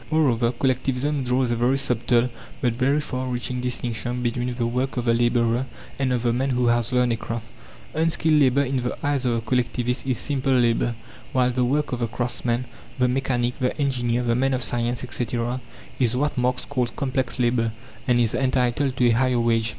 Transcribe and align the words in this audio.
Moreover, 0.09 0.51
Collectivism 0.53 1.23
draws 1.23 1.51
a 1.51 1.55
very 1.55 1.77
subtle 1.77 2.27
but 2.59 2.73
very 2.73 2.99
far 2.99 3.27
reaching 3.27 3.61
distinction 3.61 4.23
between 4.23 4.55
the 4.55 4.65
work 4.65 4.97
of 4.97 5.05
the 5.05 5.13
labourer 5.13 5.67
and 5.99 6.11
of 6.11 6.23
the 6.23 6.33
man 6.33 6.49
who 6.49 6.65
has 6.65 6.91
learned 6.91 7.13
a 7.13 7.17
craft. 7.17 7.45
Unskilled 7.93 8.41
labour 8.41 8.63
in 8.63 8.77
the 8.77 8.97
eyes 9.05 9.27
of 9.27 9.33
the 9.35 9.41
collectivist 9.41 10.07
is 10.07 10.17
simple 10.17 10.53
labour, 10.53 10.95
while 11.33 11.51
the 11.51 11.63
work 11.63 11.91
of 11.91 11.99
the 11.99 12.07
craftsman, 12.07 12.65
the 12.97 13.07
mechanic, 13.07 13.59
the 13.59 13.77
engineer, 13.79 14.23
the 14.23 14.33
man 14.33 14.55
of 14.55 14.63
science, 14.63 15.03
etc., 15.03 15.61
is 15.99 16.17
what 16.17 16.35
Marx 16.35 16.65
calls 16.65 16.89
complex 16.89 17.37
labour, 17.37 17.71
and 18.07 18.17
is 18.17 18.33
entitled 18.33 18.97
to 18.97 19.05
a 19.05 19.11
higher 19.11 19.39
wage. 19.39 19.69